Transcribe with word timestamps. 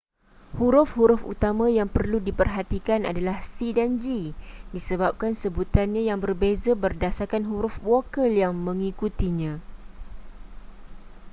huruf-huruf 0.59 1.21
utama 1.33 1.67
yang 1.77 1.85
perlu 1.95 2.17
diperhatikan 2.27 3.01
adalah 3.11 3.37
c 3.53 3.69
dan 3.77 3.89
g 4.03 4.33
disebabkan 4.75 5.33
sebutannya 5.41 6.01
yang 6.09 6.17
berbeza 6.25 6.71
berdasarkan 6.83 7.43
huruf 7.49 7.75
vokal 7.87 8.29
yang 8.41 8.53
mengikutinya 8.67 9.53